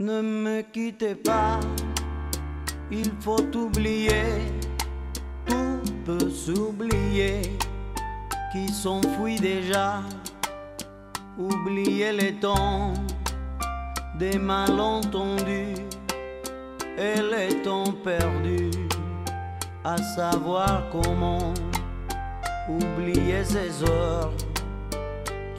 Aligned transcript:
Ne 0.00 0.20
me 0.22 0.62
quittez 0.62 1.14
pas, 1.14 1.60
il 2.90 3.12
faut 3.20 3.46
oublier, 3.54 4.42
tout 5.46 5.80
peut 6.04 6.30
s'oublier, 6.30 7.42
qui 8.50 8.66
s'enfuit 8.72 9.38
déjà. 9.38 10.00
Oubliez 11.38 12.10
les 12.12 12.34
temps 12.34 12.92
des 14.18 14.36
malentendus 14.36 15.76
et 16.98 17.20
les 17.22 17.62
temps 17.62 17.92
perdus, 18.02 18.72
à 19.84 19.96
savoir 19.96 20.90
comment 20.90 21.54
oublier 22.68 23.44
ces 23.44 23.80
heures 23.88 24.32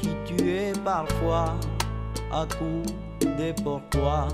qui 0.02 0.10
tuaient 0.26 0.74
parfois 0.84 1.56
à 2.34 2.46
coups 2.58 2.92
des 3.38 3.54
pourquoi 3.64 4.28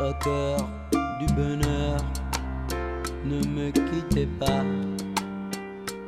au 0.00 0.12
cœur 0.22 0.58
du 1.20 1.26
bonheur. 1.34 1.98
Ne 3.24 3.38
me 3.46 3.70
quittez 3.70 4.26
pas, 4.38 4.62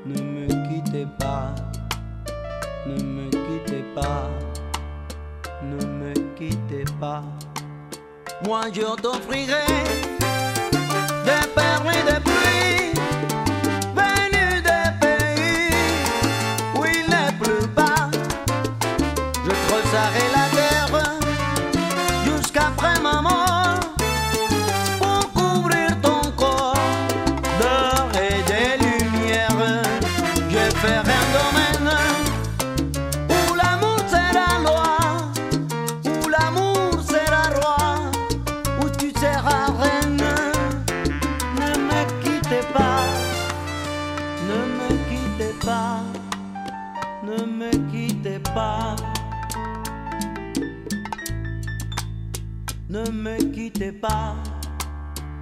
ne 0.05 0.21
me 0.21 0.47
quittez 0.69 1.07
pas, 1.19 1.55
ne 2.87 3.03
me 3.03 3.31
quittez 3.31 3.85
pas, 3.95 4.29
ne 5.63 5.87
me 5.87 6.13
quittez 6.37 6.85
pas. 7.01 7.23
Moi 8.45 8.63
je 8.73 8.83
t'offrirai 9.01 9.65
des 11.25 11.47
perles 11.55 11.91
et 11.91 12.13
des 12.13 12.26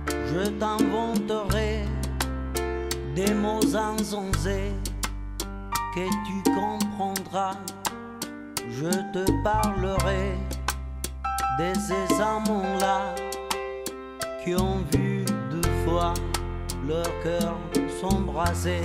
je 0.06 0.48
t'inventerai 0.58 1.84
des 3.14 3.32
mots 3.34 3.74
insensés 3.76 4.72
que 5.94 6.06
tu 6.26 6.50
comprendras. 6.50 7.56
Je 8.70 8.90
te 9.12 9.24
parlerai 9.42 10.36
de 11.58 11.72
ces 11.74 12.20
amants-là 12.20 13.14
qui 14.42 14.54
ont 14.54 14.84
vu 14.92 15.24
deux 15.50 15.70
fois 15.84 16.14
leur 16.86 17.06
cœur 17.22 17.54
s'embraser. 18.00 18.82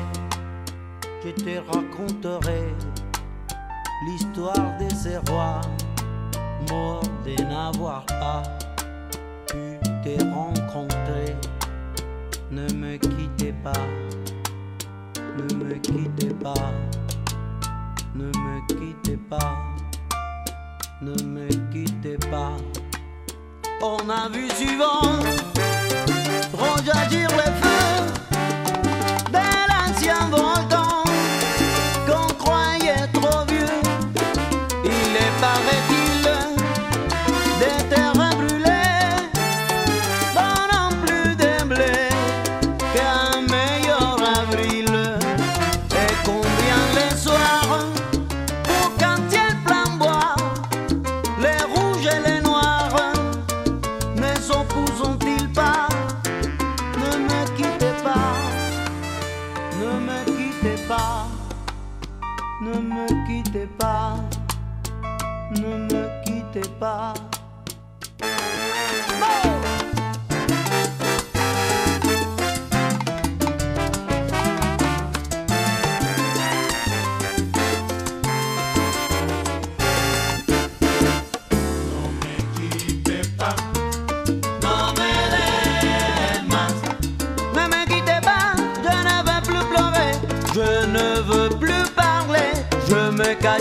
Je 1.24 1.32
te 1.32 1.58
raconterai 1.72 2.74
l'histoire 4.06 4.78
de 4.80 4.94
ces 4.94 5.18
rois 5.30 5.62
morts 6.70 7.02
de 7.26 7.42
n'avoir 7.44 8.06
pas 8.06 8.44
pu 10.10 10.18
te 10.18 10.24
rencontrer. 10.34 11.36
Ne 12.52 12.68
me 12.74 12.98
quittez 12.98 13.54
pas, 13.64 13.88
ne 15.38 15.56
me 15.56 15.74
quittez 15.76 16.34
pas, 16.34 16.74
ne 18.16 18.26
me 18.26 18.68
quittez 18.68 19.18
pas, 19.18 19.58
ne 21.02 21.24
me 21.24 21.48
quittez 21.72 22.18
pas. 22.30 22.58
On 23.82 24.10
a 24.10 24.30
vu 24.30 24.48
souvent 24.50 25.02
rejaillir 26.54 27.30
les 27.30 27.52
feux 27.62 28.04
de 29.32 30.32
volcan 30.32 30.59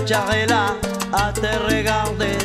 cacherai 0.09 0.47
là 0.47 0.75
à 1.13 1.33
te 1.33 1.47
regarder 1.69 2.38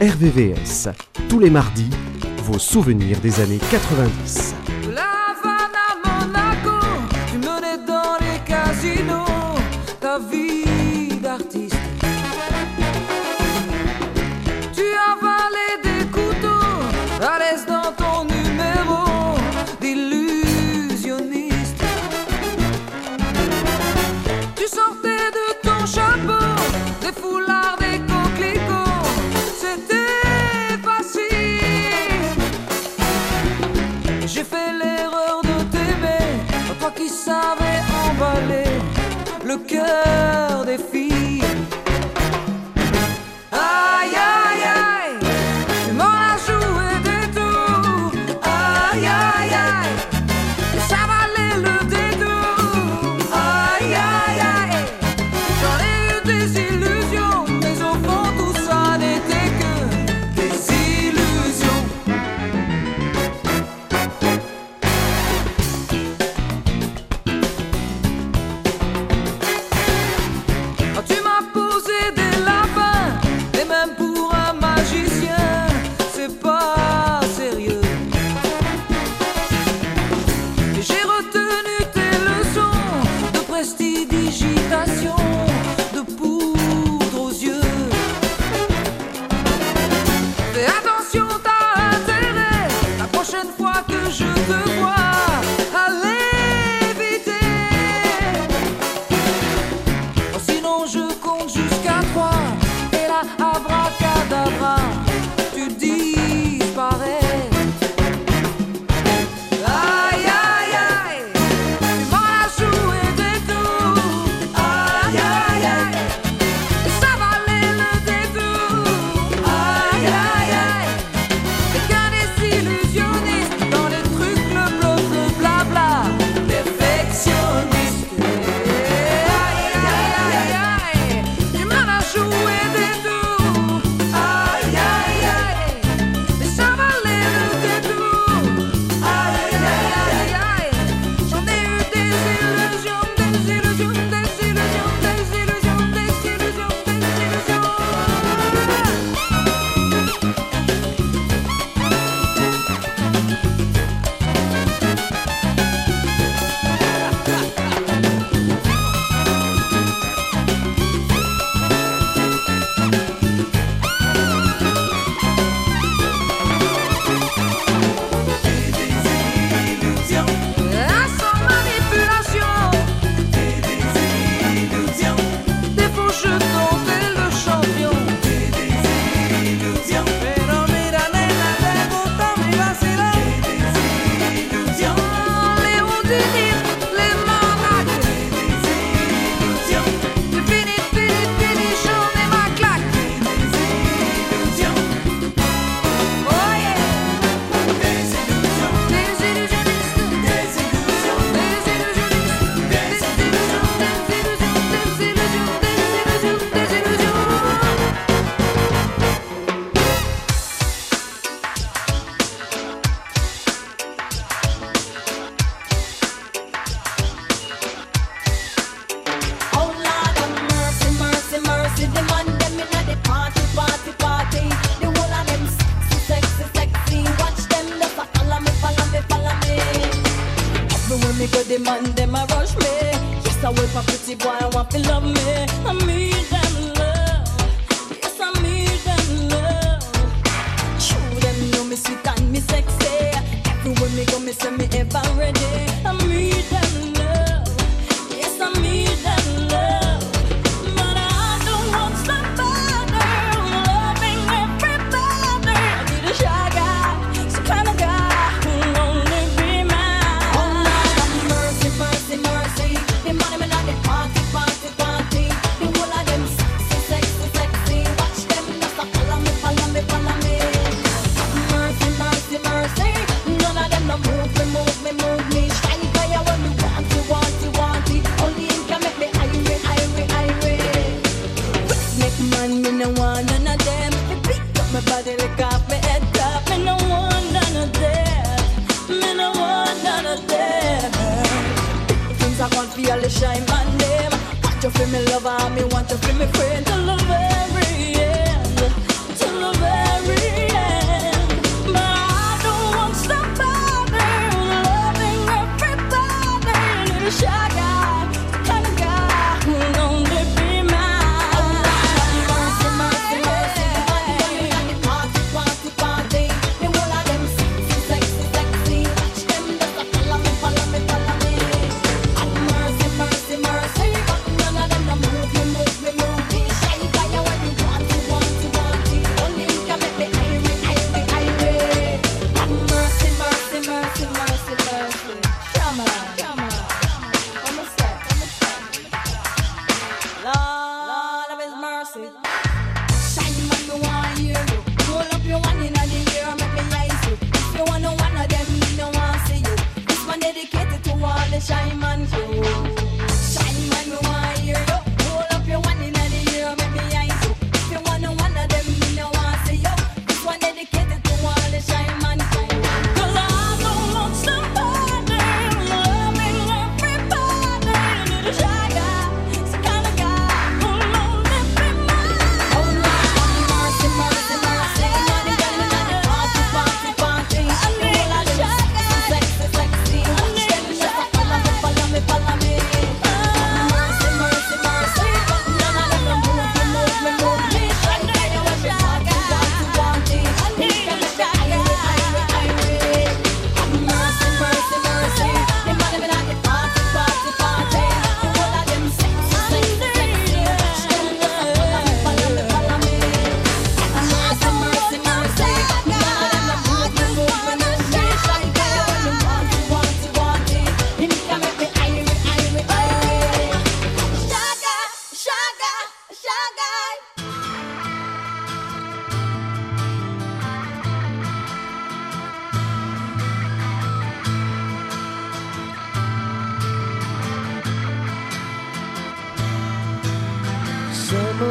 RVVS. 0.00 0.90
Tous 1.30 1.38
les 1.38 1.48
mardis, 1.48 1.88
vos 2.42 2.58
souvenirs 2.58 3.18
des 3.20 3.40
années 3.40 3.60
90. 3.70 4.75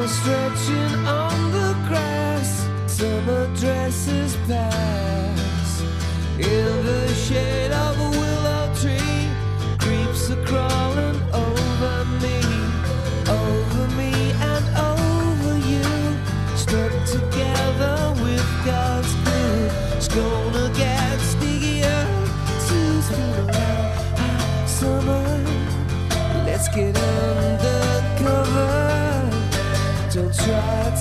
stretching 0.07 1.14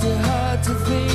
so 0.04 0.14
hard 0.18 0.62
to 0.62 0.74
think 0.86 1.13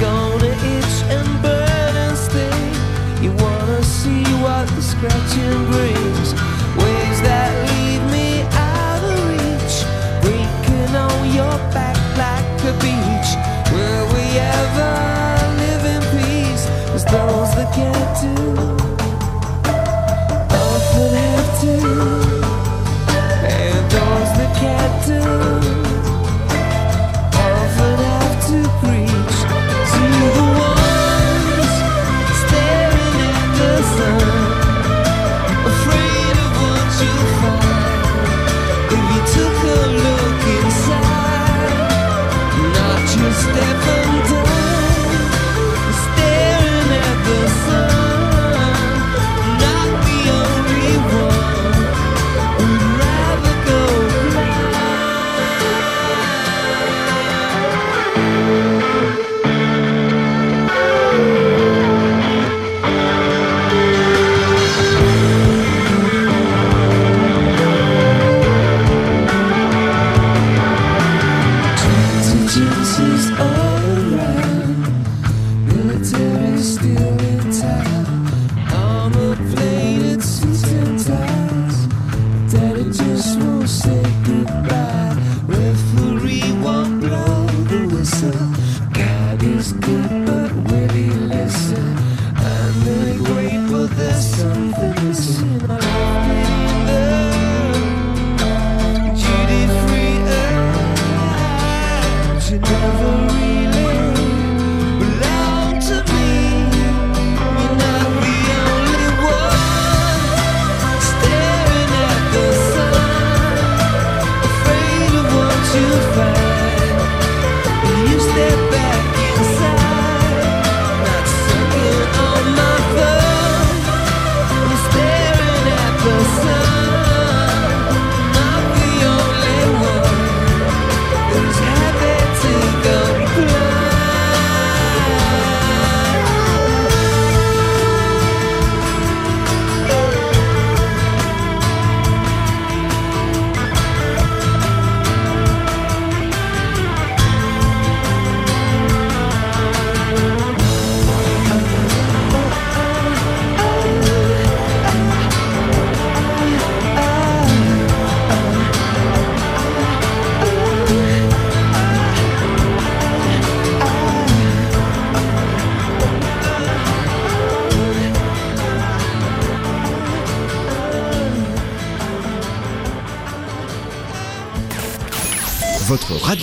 gonna 0.00 0.46
itch 0.46 0.96
and 1.12 1.42
burn 1.42 1.94
and 1.94 2.16
sting. 2.16 2.72
You 3.22 3.32
wanna 3.32 3.82
see 3.82 4.24
what 4.42 4.66
the 4.68 4.80
scratching 4.80 5.60
brings? 5.70 6.32
Waves 6.80 7.20
that 7.20 7.52
leave 7.68 8.04
me 8.10 8.40
out 8.72 9.02
of 9.04 9.18
reach, 9.28 9.76
breaking 10.22 10.96
on 10.96 11.34
your 11.34 11.56
back 11.76 11.98
like 12.16 12.48
a 12.64 12.74
beach. 12.80 13.30
Will 13.74 14.06
we 14.14 14.24
ever 14.38 14.92
live 15.62 15.84
in 15.94 16.02
peace? 16.16 16.64
As 16.94 17.04
those 17.04 17.54
that 17.56 17.70
can't 17.74 18.76
do. 18.76 18.79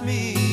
me. 0.00 0.47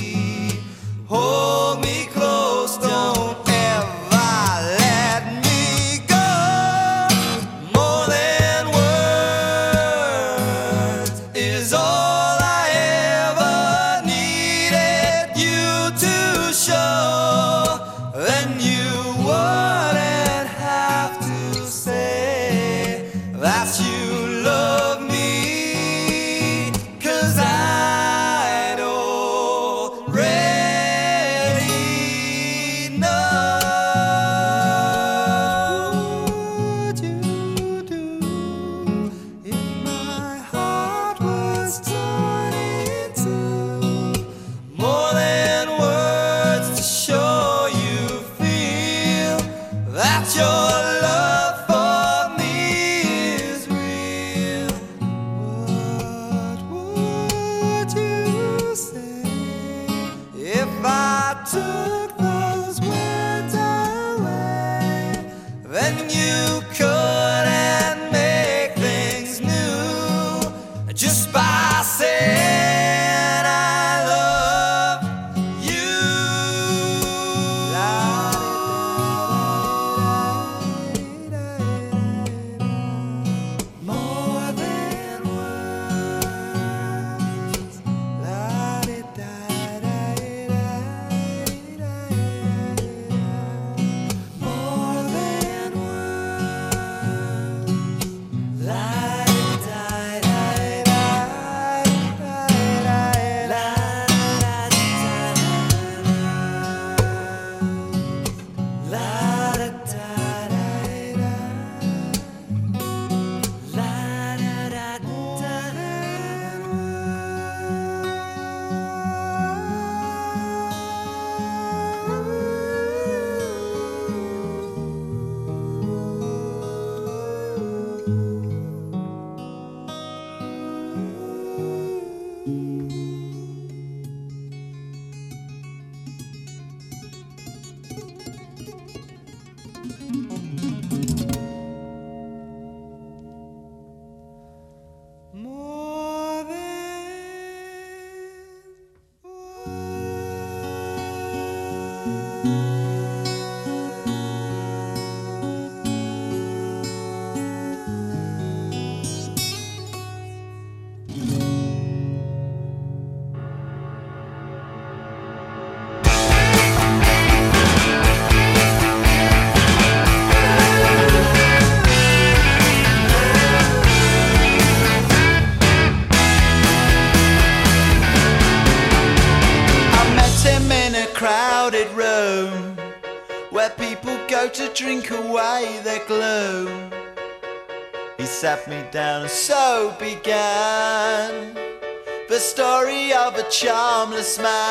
smile. 194.36 194.65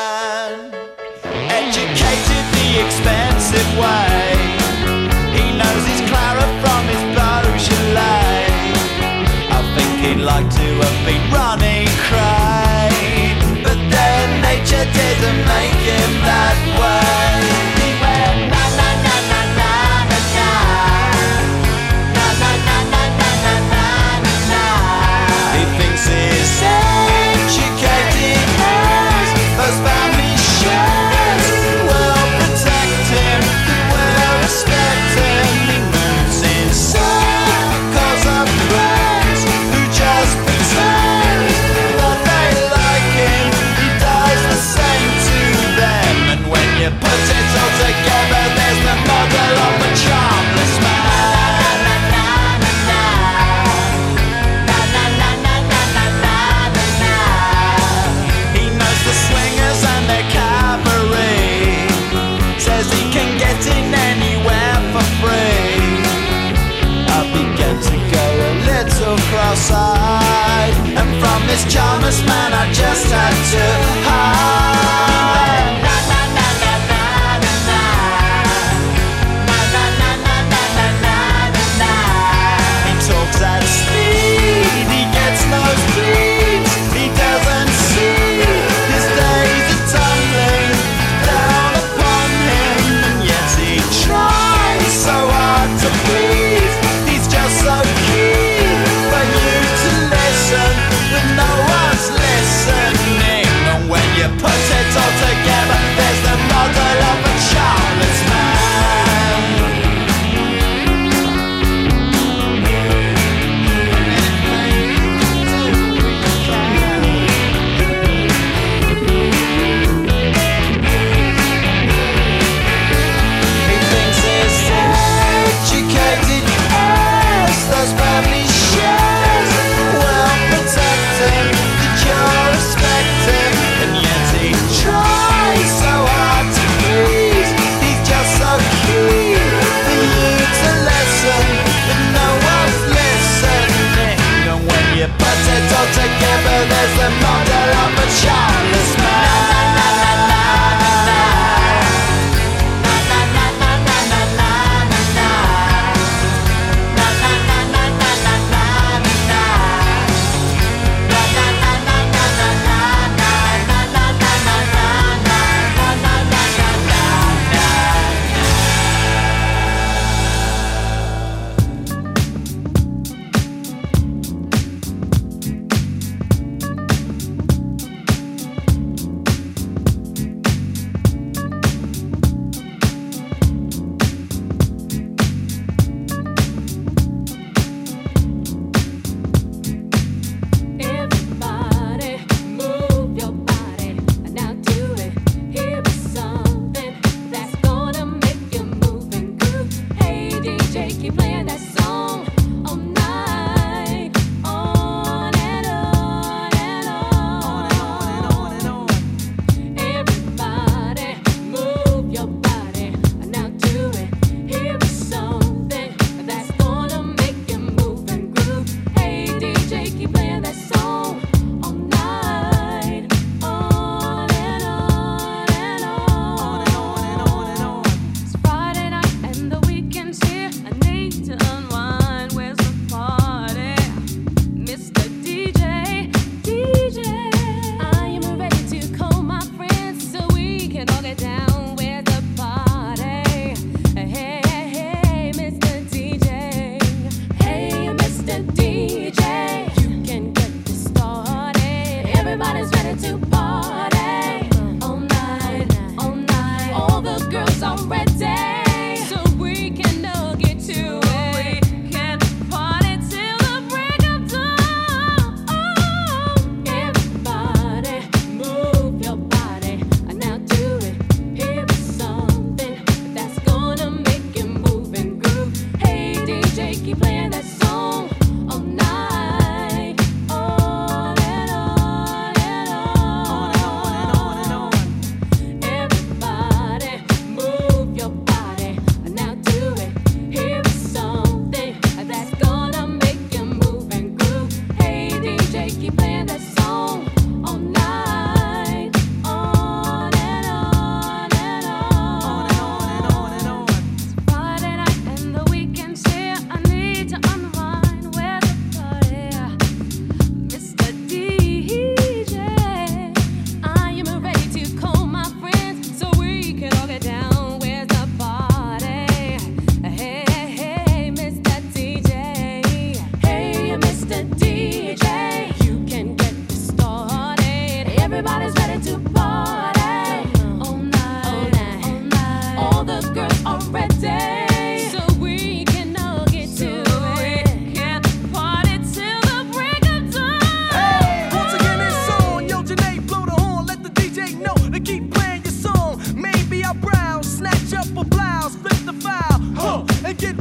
down. 241.17 241.54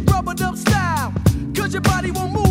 rubbered 0.02 0.42
up 0.42 0.56
style. 0.56 1.12
Cause 1.54 1.72
your 1.72 1.82
body 1.82 2.10
won't 2.10 2.32
move. 2.32 2.43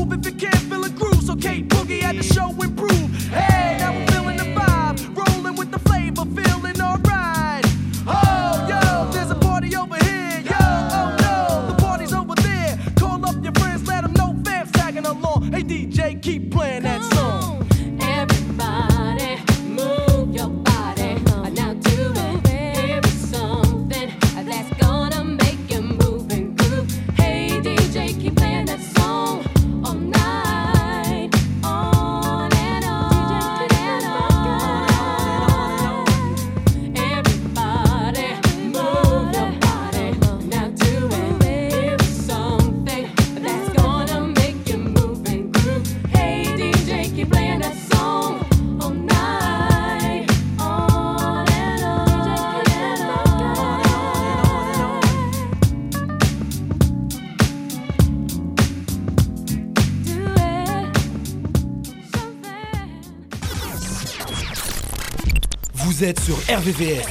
sur 66.12 66.36
RVVS 66.50 67.08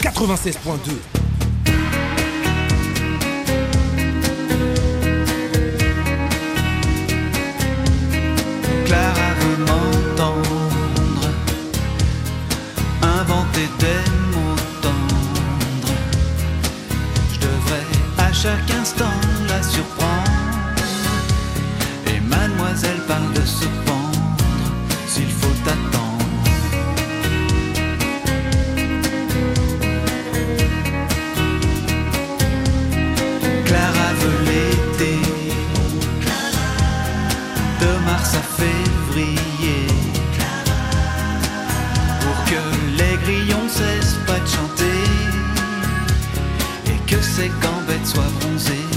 96.2. 0.00 1.17
pour 42.20 42.44
que 42.44 42.62
les 42.98 43.16
grillons 43.24 43.68
cessent 43.68 44.18
pas 44.26 44.38
de 44.38 44.46
chanter 44.46 45.04
et 46.86 47.10
que 47.10 47.20
ces 47.22 47.50
gambettes 47.62 48.06
soient 48.06 48.32
bronzées. 48.40 48.87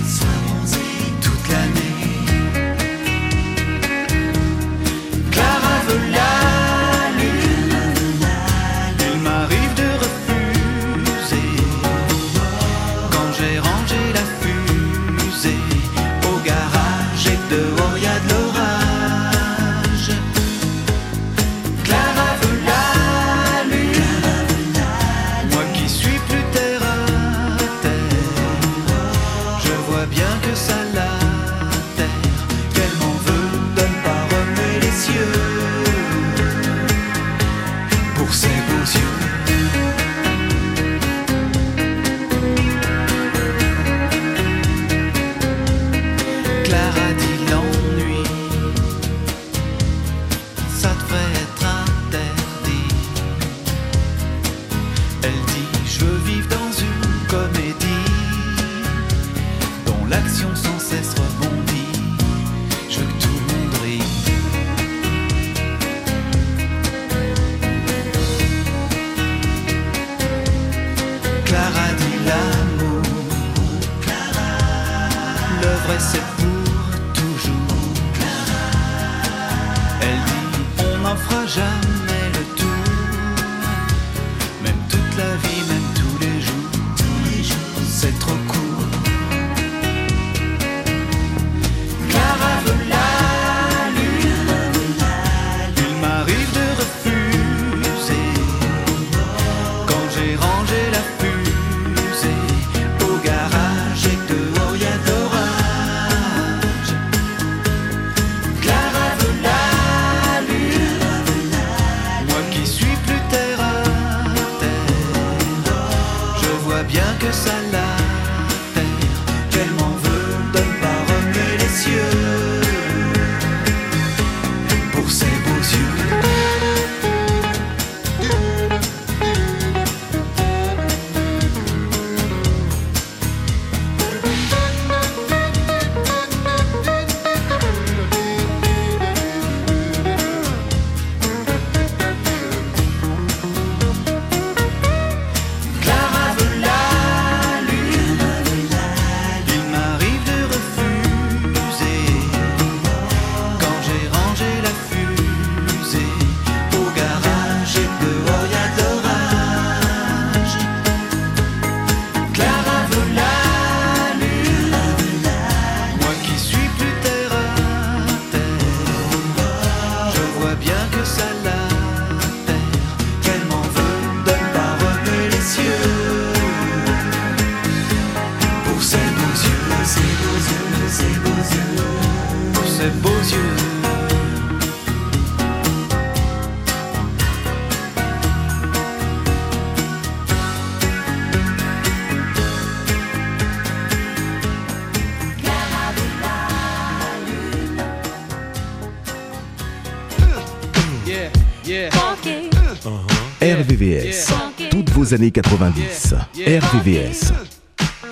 Années 205.14 205.32
90. 205.32 206.16
RVVS. 206.38 207.34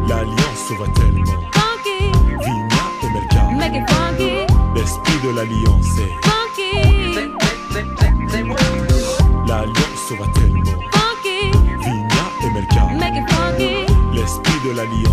L'alliance 0.08 0.72
voit 0.78 0.88
tellement. 0.96 1.42
Funky, 1.54 2.12
Vigna 2.44 2.84
et 3.02 3.10
Melka. 3.14 3.44
make 3.58 3.76
it 3.76 3.90
funky, 3.90 4.32
L'esprit 4.76 5.20
de 5.24 5.30
l'alliance 5.36 5.92
est. 6.00 6.14
funky, 6.28 6.72
L'alliance 9.48 10.12
voit 10.18 10.28
tellement. 10.36 10.64
funky, 10.92 11.52
Vigna 11.80 12.26
et 12.44 12.50
Melka. 12.54 12.84
make 13.00 13.16
it 13.16 13.26
funky, 13.32 13.74
L'esprit 14.14 14.60
de 14.66 14.72
l'alliance 14.76 15.13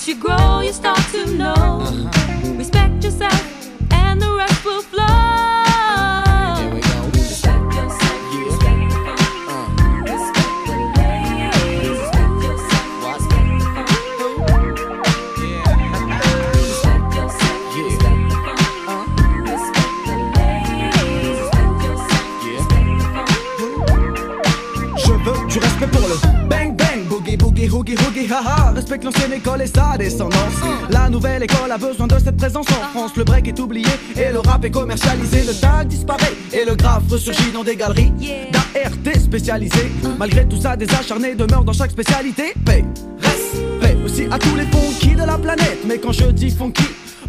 Once 0.00 0.08
you 0.08 0.14
grow, 0.14 0.60
you 0.60 0.72
start 0.72 0.98
to 1.12 1.26
know. 1.36 1.52
Uh-huh. 1.52 2.54
Respect 2.56 3.04
yourself, 3.04 3.70
and 3.92 4.18
the 4.18 4.32
rest 4.32 4.64
will 4.64 4.80
flow. 4.80 5.19
Haha. 28.32 28.72
Respecte 28.72 29.04
l'ancienne 29.04 29.32
école 29.32 29.62
et 29.62 29.66
sa 29.66 29.96
descendance. 29.98 30.54
La 30.90 31.08
nouvelle 31.08 31.42
école 31.42 31.70
a 31.70 31.78
besoin 31.78 32.06
de 32.06 32.18
cette 32.18 32.36
présence 32.36 32.66
en 32.70 32.98
France. 32.98 33.12
Le 33.16 33.24
break 33.24 33.48
est 33.48 33.58
oublié 33.58 33.88
et 34.16 34.32
le 34.32 34.38
rap 34.40 34.64
est 34.64 34.70
commercialisé. 34.70 35.42
Le 35.42 35.54
tag 35.54 35.88
disparaît 35.88 36.34
et 36.52 36.64
le 36.64 36.74
graphe 36.74 37.04
ressurgit 37.10 37.52
dans 37.52 37.64
des 37.64 37.76
galeries 37.76 38.12
d'ART 38.52 39.20
spécialisées. 39.20 39.90
Malgré 40.18 40.46
tout 40.46 40.60
ça, 40.60 40.76
des 40.76 40.88
acharnés 40.94 41.34
demeurent 41.34 41.64
dans 41.64 41.72
chaque 41.72 41.90
spécialité. 41.90 42.54
Paix, 42.64 42.84
respect 43.20 43.96
aussi 44.04 44.26
à 44.30 44.38
tous 44.38 44.54
les 44.56 44.66
funky 44.66 45.14
de 45.14 45.24
la 45.24 45.38
planète. 45.38 45.80
Mais 45.86 45.98
quand 45.98 46.12
je 46.12 46.26
dis 46.26 46.50
funky, 46.50 46.84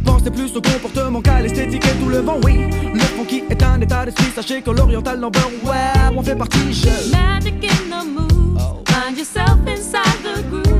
Pensez 0.05 0.31
plus 0.31 0.55
au 0.55 0.61
comportement 0.61 1.21
qu'à 1.21 1.41
l'esthétique 1.41 1.85
et 1.85 2.03
tout 2.03 2.09
le 2.09 2.19
vent, 2.19 2.37
oui. 2.43 2.65
Le 2.93 2.99
funky 2.99 3.43
est 3.49 3.61
un 3.61 3.79
état 3.81 4.05
d'esprit, 4.05 4.31
sachez 4.33 4.61
que 4.61 4.71
l'oriental 4.71 5.19
number, 5.19 5.47
ouais, 5.63 6.15
on 6.15 6.23
fait 6.23 6.35
partie, 6.35 6.73
je. 6.73 7.11
Magic 7.11 7.63
in 7.63 7.89
the 7.89 8.05
moves. 8.05 8.59
Find 8.87 9.17
yourself 9.17 9.57
inside 9.67 10.23
the. 10.23 10.70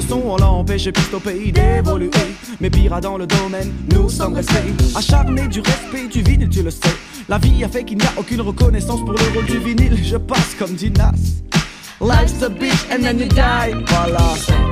Le 0.00 0.08
son. 0.08 0.22
On 0.26 0.36
l'a 0.36 0.50
empêché 0.50 0.92
piste 0.92 1.14
au 1.14 1.20
pays 1.20 1.52
d'évoluer. 1.52 2.10
Mais 2.60 2.70
pire 2.70 3.00
dans 3.00 3.16
le 3.16 3.26
domaine, 3.26 3.72
nous 3.92 4.08
sommes 4.08 4.34
restés 4.34 4.74
acharnés 4.94 5.48
du 5.48 5.60
respect 5.60 6.08
du 6.08 6.22
vinyle, 6.22 6.48
tu 6.48 6.62
le 6.62 6.70
sais. 6.70 6.96
La 7.28 7.38
vie 7.38 7.62
a 7.64 7.68
fait 7.68 7.84
qu'il 7.84 7.98
n'y 7.98 8.04
a 8.04 8.12
aucune 8.16 8.40
reconnaissance 8.40 9.00
pour 9.00 9.12
le 9.12 9.34
rôle 9.34 9.46
du 9.46 9.58
vinyle. 9.58 9.98
Je 10.02 10.16
passe 10.16 10.54
comme 10.58 10.74
dit 10.74 10.90
Nas. 10.90 11.12
Life's 12.00 12.42
a 12.42 12.48
bitch 12.48 12.86
and 12.90 13.02
then 13.02 13.18
you 13.18 13.26
die. 13.26 13.74
Voilà. 13.86 14.69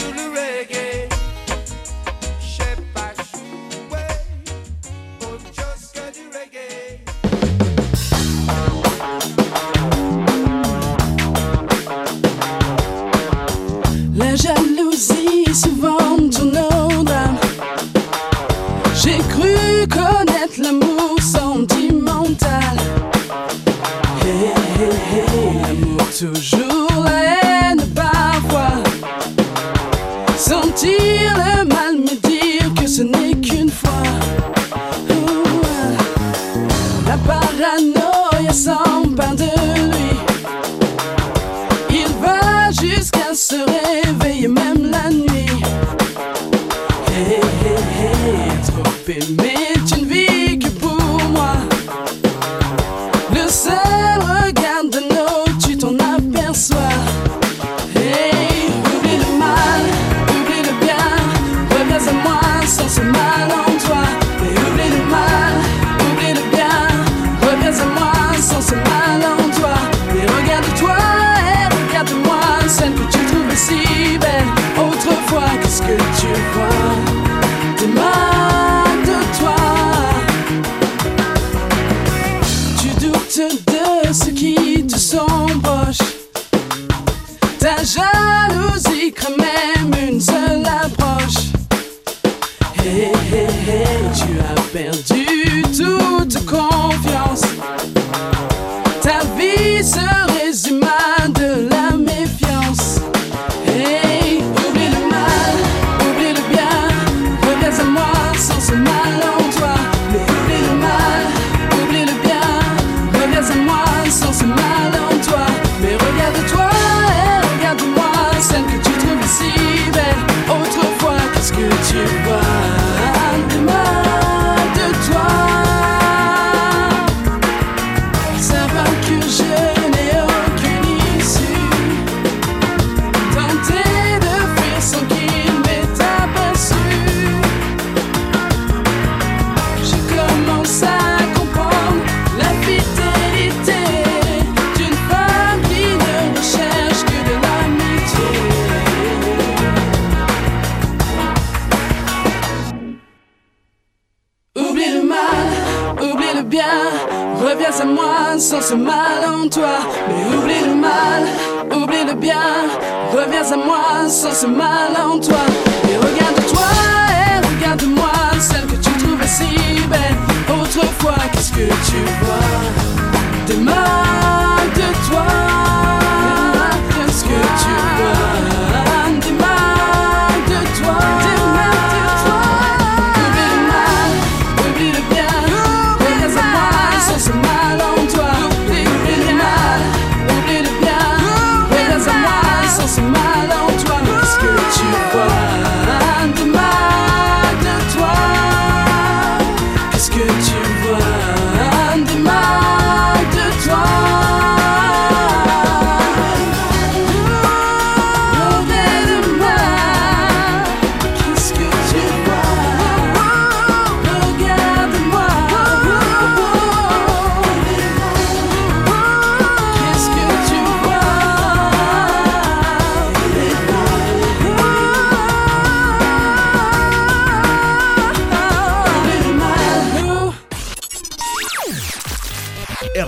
you 0.00 0.21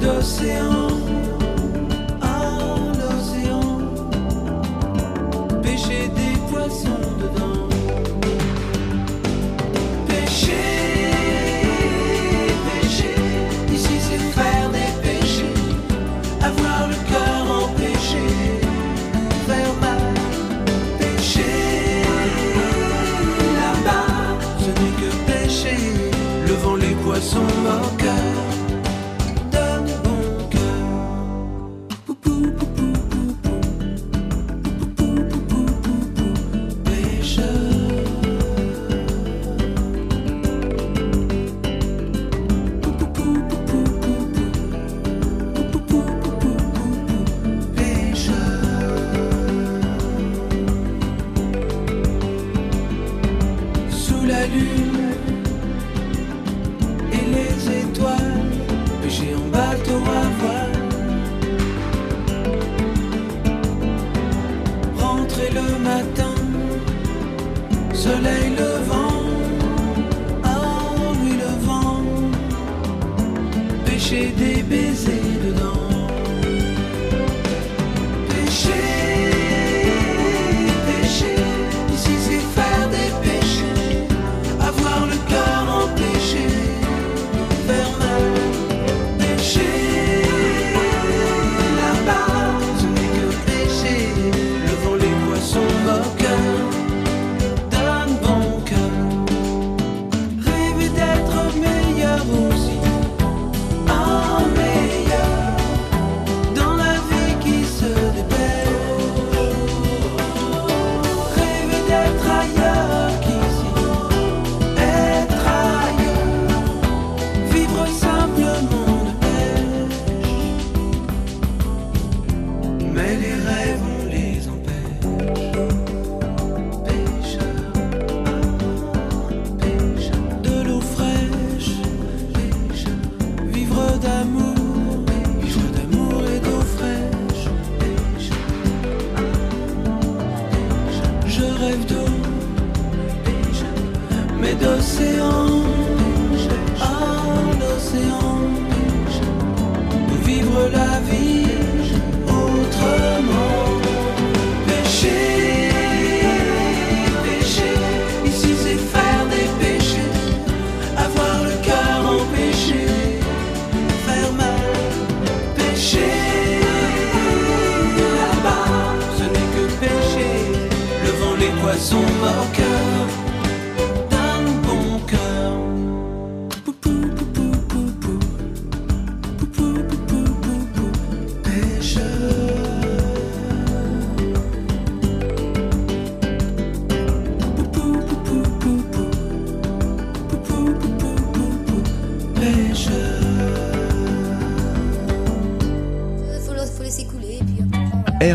d'océan 0.00 0.88
en 2.22 2.90
océan. 3.14 3.78
Pêcher 5.62 6.08
des 6.18 6.38
poissons 6.50 7.04
dedans. 7.20 7.68
Pêcher, 10.06 11.10
pêcher, 12.66 13.14
ici 13.72 13.96
c'est 14.06 14.24
faire 14.36 14.70
des 14.70 14.92
péchés. 15.02 15.54
Avoir 16.40 16.88
le 16.88 16.98
cœur 17.10 17.42
empêché, 17.64 18.26
faire 19.46 19.74
mal. 19.80 20.02
Pêcher, 20.98 22.04
là-bas, 23.58 24.12
ce 24.58 24.70
n'est 24.80 24.96
que 25.00 25.10
pêcher. 25.30 25.80
Levant 26.46 26.76
les 26.76 26.94
poissons 27.04 27.40
au 27.40 27.96
cœur. 27.96 28.31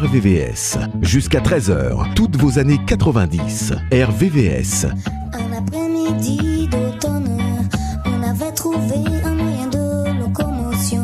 RVVS. 0.08 0.78
Jusqu'à 1.02 1.42
13h, 1.42 2.14
toutes 2.14 2.38
vos 2.38 2.60
années 2.60 2.80
90. 2.88 3.74
RVVS. 3.92 4.86
Un 5.34 5.58
après-midi 5.58 6.70
d'automne, 6.70 7.38
on 8.06 8.24
avait 8.24 8.54
trouvé 8.54 8.96
un 9.26 9.34
moyen 9.34 9.68
de 9.68 10.18
locomotion. 10.18 11.04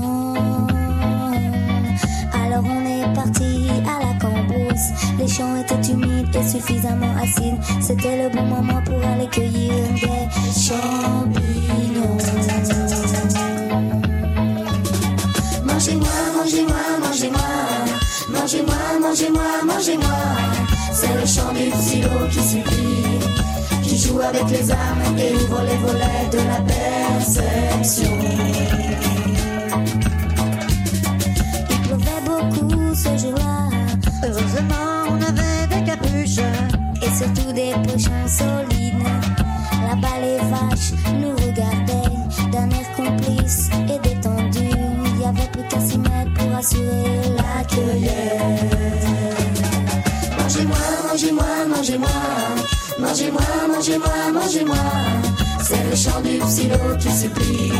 Alors 2.45 2.63
on 2.63 2.85
est 2.85 3.13
parti 3.13 3.67
à 3.85 4.05
la 4.05 4.19
cambrousse. 4.21 4.91
Les 5.19 5.27
champs 5.27 5.57
étaient 5.57 5.91
humides 5.91 6.33
et 6.33 6.47
suffisamment 6.47 7.13
acides. 7.21 7.59
C'était 7.81 8.23
le 8.23 8.33
bon 8.33 8.43
moment 8.43 8.81
pour 8.85 9.03
aller 9.05 9.27
cueillir 9.27 9.73
des 9.95 10.29
champignons. 10.57 12.17
Mangez-moi, 15.65 16.07
mangez-moi, 16.37 16.99
mangez-moi. 17.01 17.92
Mangez-moi, 18.43 18.99
mangez-moi, 18.99 19.63
mangez-moi. 19.63 20.19
C'est 20.91 21.13
le 21.13 21.25
chant 21.25 21.53
du 21.53 21.71
silo 21.81 22.27
qui 22.29 22.41
supplie 22.43 23.19
qui 23.81 23.97
joue 23.97 24.19
avec 24.19 24.49
les 24.49 24.69
âmes 24.69 25.17
et 25.17 25.33
ouvre 25.33 25.61
les 25.61 25.77
volets 25.77 26.27
de 26.29 26.39
la 26.39 26.59
perception. 26.59 28.17
Il 31.69 31.81
pleuvait 31.83 32.21
beaucoup 32.25 32.93
ce 32.93 33.17
jour-là. 33.17 33.69
Heureusement, 34.25 35.07
on 35.09 35.21
avait 35.21 35.67
des 35.69 35.83
capuches 35.85 36.43
et 37.01 37.15
surtout 37.15 37.53
des 37.53 37.71
pochons 37.87 38.27
solides. 38.27 39.07
Là-bas, 39.87 40.19
les 40.21 40.39
vaches 40.49 40.91
nous 41.13 41.31
regardaient 41.31 42.51
d'un 42.51 42.69
air 42.71 42.91
complice 42.97 43.69
et 43.87 43.99
détendu. 44.05 44.67
Il 45.15 45.21
y 45.21 45.23
avait 45.23 45.49
plus 45.53 45.65
qu'à 45.69 45.79
s'y 45.79 45.97
mettre 45.97 46.33
pour 46.33 46.57
assurer 46.57 47.37
la. 47.37 47.42
Mangez-moi, 50.37 50.77
mangez-moi, 51.07 51.45
mangez-moi. 51.67 52.09
Mangez-moi, 52.99 53.41
mangez-moi, 53.67 54.31
mangez-moi. 54.33 54.77
C'est 55.61 55.83
le 55.89 55.95
chant 55.95 56.21
du 56.21 56.39
silo 56.47 56.77
qui 56.99 57.11
supplie, 57.11 57.71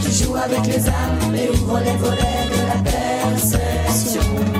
qui 0.00 0.12
joue 0.24 0.34
avec 0.36 0.66
les 0.66 0.88
âmes 0.88 1.34
et 1.34 1.50
ouvre 1.50 1.80
les 1.80 1.96
volets 1.96 2.48
de 2.52 2.60
la 2.68 2.78
perception. 2.90 4.59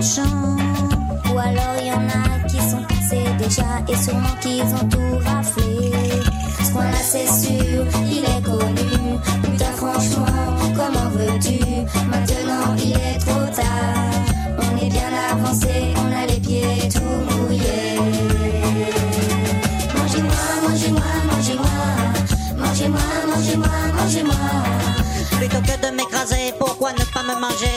Ou 0.00 1.38
alors 1.38 1.76
il 1.78 1.88
y 1.88 1.92
en 1.92 2.08
a 2.08 2.48
qui 2.48 2.56
sont 2.56 2.82
passés 2.88 3.26
déjà 3.38 3.66
et 3.86 3.94
sûrement 3.94 4.34
qu'ils 4.40 4.62
ont 4.62 4.88
tout 4.88 5.18
raflé. 5.26 5.92
Ce 6.64 6.72
coin-là, 6.72 6.96
c'est 7.02 7.26
sûr, 7.26 7.84
il 8.10 8.24
est 8.24 8.42
connu. 8.42 9.18
Putain, 9.42 9.72
franchement, 9.76 10.24
comment 10.74 11.10
veux-tu? 11.10 11.84
Maintenant, 12.08 12.74
il 12.78 12.92
est 12.92 13.18
trop 13.18 13.44
tard. 13.54 14.10
On 14.58 14.78
est 14.82 14.88
bien 14.88 15.10
avancé, 15.32 15.92
on 15.96 16.10
a 16.16 16.24
les 16.26 16.40
pieds 16.40 16.88
tout 16.88 17.36
mouillés. 17.36 17.98
Mangez-moi, 19.94 20.42
mangez-moi, 20.66 21.10
mangez-moi. 21.30 21.76
Mangez-moi, 22.56 23.00
mangez-moi, 23.28 23.68
mangez-moi. 23.98 24.34
Plutôt 25.36 25.60
que 25.60 25.86
de 25.86 25.94
m'écraser, 25.94 26.54
pourquoi 26.58 26.92
ne 26.92 27.04
pas 27.12 27.22
me 27.22 27.38
manger? 27.38 27.69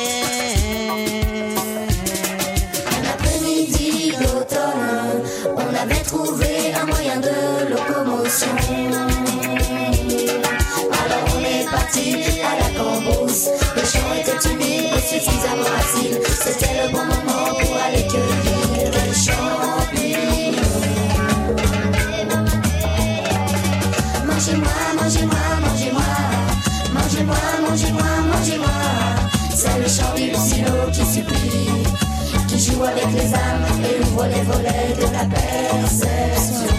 Avec 33.03 33.15
les 33.21 33.33
âmes 33.33 33.65
et 33.83 33.99
ouvre 34.01 34.25
les 34.25 34.41
volets 34.43 34.93
de 34.95 35.03
la 35.11 35.25
perception. 35.25 36.75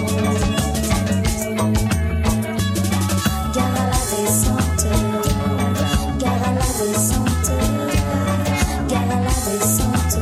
Gare 3.55 3.75
à 3.75 3.85
la 3.91 3.99
descente, 4.11 4.87
gare 6.19 6.45
à 6.45 6.53
la 6.55 6.67
descente, 6.79 7.51
gare 8.89 9.11
à 9.11 9.19
la 9.21 9.35
descente. 9.47 10.15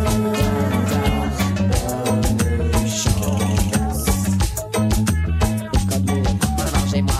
Mangez-moi, 6.72 7.14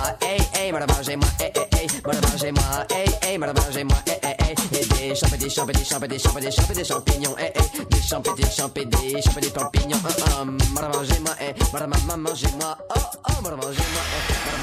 mangez-moi, 3.33 3.53
mangez-moi, 3.53 3.99
des 5.03 5.15
champs, 5.15 5.29
des 5.37 5.51
champs, 5.51 5.67
des 5.67 5.85
champs, 5.85 6.01
des 6.01 6.19
champs, 6.19 6.75
des 6.75 6.85
champignons, 6.85 7.35
des 8.03 8.09
champs, 8.09 8.21
des 8.21 8.43
champs, 8.43 8.69
des 8.69 9.23
champs, 9.23 9.41
des 9.41 9.51
champignons, 9.51 9.97
hum, 10.41 10.49
hum, 10.49 10.59
mangez-moi, 10.75 11.35
hey, 11.39 11.55
mangez-moi, 12.19 12.79
oh, 12.91 13.01
oh, 13.29 13.43
mangez-moi, 13.43 14.03
hey, 14.13 14.62